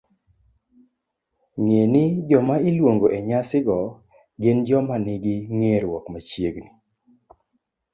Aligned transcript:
Ng'e 1.61 1.81
ni 1.93 2.03
joma 2.29 2.55
iluongo 2.69 3.07
e 3.17 3.19
nyasi 3.29 3.57
go 3.67 3.79
gin 4.41 4.59
joma 4.67 4.95
nigi 5.05 5.35
ng'eruok 5.57 6.05
machiegni 6.13 6.69